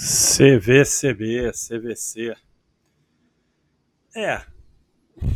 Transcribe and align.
CVCB, 0.00 1.52
CVC. 1.52 2.34
É, 4.16 4.38
o 5.18 5.28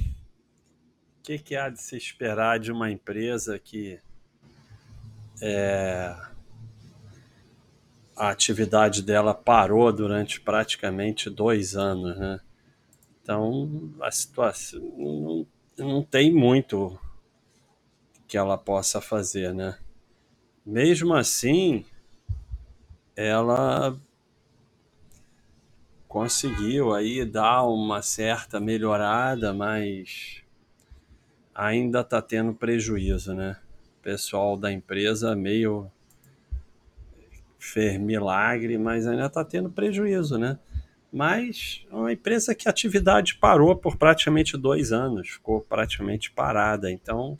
que, 1.22 1.38
que 1.38 1.54
há 1.54 1.68
de 1.68 1.82
se 1.82 1.98
esperar 1.98 2.58
de 2.58 2.72
uma 2.72 2.90
empresa 2.90 3.58
que 3.58 4.00
é, 5.42 6.16
a 8.16 8.30
atividade 8.30 9.02
dela 9.02 9.34
parou 9.34 9.92
durante 9.92 10.40
praticamente 10.40 11.28
dois 11.28 11.76
anos, 11.76 12.18
né? 12.18 12.40
Então, 13.20 13.92
a 14.00 14.10
situação 14.10 14.80
não, 14.96 15.46
não 15.76 16.02
tem 16.02 16.32
muito 16.32 16.98
que 18.26 18.38
ela 18.38 18.56
possa 18.56 18.98
fazer, 18.98 19.52
né? 19.52 19.78
Mesmo 20.64 21.12
assim, 21.12 21.84
ela 23.14 24.00
conseguiu 26.14 26.94
aí 26.94 27.24
dar 27.24 27.64
uma 27.64 28.00
certa 28.00 28.60
melhorada, 28.60 29.52
mas 29.52 30.44
ainda 31.52 32.02
está 32.02 32.22
tendo 32.22 32.54
prejuízo, 32.54 33.34
né? 33.34 33.56
O 33.98 34.00
pessoal 34.00 34.56
da 34.56 34.70
empresa 34.70 35.34
meio 35.34 35.90
fez 37.58 37.98
milagre, 37.98 38.78
mas 38.78 39.08
ainda 39.08 39.26
está 39.26 39.44
tendo 39.44 39.68
prejuízo, 39.68 40.38
né? 40.38 40.56
Mas 41.12 41.84
é 41.90 41.96
uma 41.96 42.12
empresa 42.12 42.54
que 42.54 42.68
a 42.68 42.70
atividade 42.70 43.34
parou 43.34 43.74
por 43.74 43.96
praticamente 43.96 44.56
dois 44.56 44.92
anos, 44.92 45.30
ficou 45.30 45.62
praticamente 45.62 46.30
parada. 46.30 46.92
Então, 46.92 47.36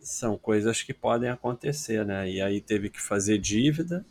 são 0.00 0.36
coisas 0.36 0.82
que 0.82 0.92
podem 0.92 1.30
acontecer, 1.30 2.04
né? 2.04 2.28
E 2.28 2.42
aí 2.42 2.60
teve 2.60 2.90
que 2.90 3.00
fazer 3.00 3.38
dívida 3.38 4.04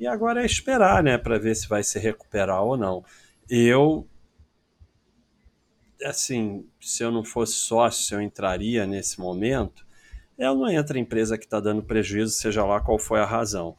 e 0.00 0.06
agora 0.06 0.42
é 0.42 0.46
esperar, 0.46 1.02
né, 1.02 1.18
para 1.18 1.38
ver 1.38 1.54
se 1.54 1.68
vai 1.68 1.84
se 1.84 1.98
recuperar 1.98 2.62
ou 2.62 2.74
não. 2.74 3.04
Eu, 3.48 4.08
assim, 6.02 6.66
se 6.80 7.02
eu 7.02 7.10
não 7.12 7.22
fosse 7.22 7.52
sócio, 7.52 8.14
eu 8.14 8.22
entraria 8.22 8.86
nesse 8.86 9.20
momento. 9.20 9.86
Eu 10.38 10.54
não 10.54 10.70
entro 10.70 10.96
em 10.96 11.02
empresa 11.02 11.36
que 11.36 11.44
está 11.44 11.60
dando 11.60 11.82
prejuízo, 11.82 12.32
seja 12.32 12.64
lá 12.64 12.80
qual 12.80 12.98
foi 12.98 13.20
a 13.20 13.26
razão. 13.26 13.76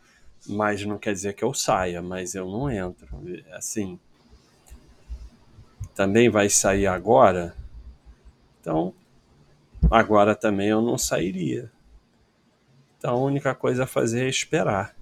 Mas 0.48 0.86
não 0.86 1.00
quer 1.00 1.14
dizer 1.14 1.34
que 1.34 1.44
eu 1.44 1.56
saia, 1.56 2.04
mas 2.04 2.36
eu 2.36 2.46
não 2.46 2.70
entro. 2.70 3.08
Assim, 3.52 4.00
também 5.96 6.30
vai 6.30 6.50
sair 6.50 6.86
agora. 6.86 7.56
Então, 8.60 8.94
agora 9.90 10.36
também 10.36 10.68
eu 10.68 10.84
não 10.84 11.00
sairia. 11.00 11.72
Então 13.00 13.16
a 13.16 13.20
única 13.20 13.56
coisa 13.56 13.86
a 13.86 13.88
fazer 13.88 14.26
é 14.26 14.30
esperar. 14.30 14.96